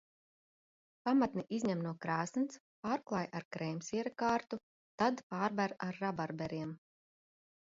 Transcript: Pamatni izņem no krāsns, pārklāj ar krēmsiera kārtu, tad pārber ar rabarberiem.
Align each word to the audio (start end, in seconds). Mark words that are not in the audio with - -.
Pamatni 1.07 1.43
izņem 1.57 1.83
no 1.87 1.91
krāsns, 2.05 2.57
pārklāj 2.87 3.29
ar 3.41 3.45
krēmsiera 3.57 4.13
kārtu, 4.23 4.59
tad 5.03 5.23
pārber 5.35 5.77
ar 5.89 6.01
rabarberiem. 6.07 6.75